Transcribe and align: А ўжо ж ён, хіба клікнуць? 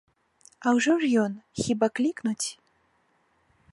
А 0.65 0.71
ўжо 0.77 0.95
ж 1.03 1.11
ён, 1.23 1.33
хіба 1.65 1.91
клікнуць? 1.99 2.47